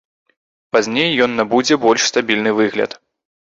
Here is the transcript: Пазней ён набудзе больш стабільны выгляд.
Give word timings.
Пазней 0.75 1.11
ён 1.27 1.31
набудзе 1.41 1.79
больш 1.85 2.01
стабільны 2.11 2.57
выгляд. 2.63 2.91